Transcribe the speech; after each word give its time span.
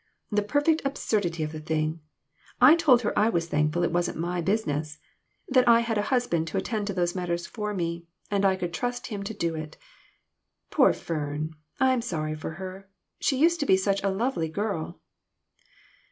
The 0.31 0.41
perfect 0.41 0.81
absurdity 0.83 1.43
of 1.43 1.51
the 1.51 1.59
thing! 1.59 1.99
I 2.59 2.73
told 2.75 3.03
her 3.03 3.13
I 3.15 3.29
was 3.29 3.45
thankful 3.47 3.83
it 3.83 3.91
wasn't 3.91 4.17
my 4.17 4.41
business 4.41 4.97
that 5.47 5.67
I 5.67 5.81
had 5.81 5.99
a 5.99 6.09
husband 6.09 6.47
to 6.47 6.57
attend 6.57 6.87
to 6.87 6.93
those 6.95 7.13
matters 7.13 7.45
for 7.45 7.71
me, 7.71 8.07
and 8.31 8.43
I 8.43 8.55
could 8.55 8.73
trust 8.73 9.05
him 9.13 9.21
to 9.21 9.33
do 9.35 9.53
it. 9.53 9.77
Poor 10.71 10.91
Fern! 10.91 11.55
I'm 11.79 12.01
sorry 12.01 12.33
for 12.33 12.53
her. 12.53 12.89
She 13.19 13.37
used 13.37 13.59
to 13.59 13.67
be 13.67 13.77
such 13.77 14.01
a 14.03 14.09
lovely 14.09 14.49
girl." 14.49 14.99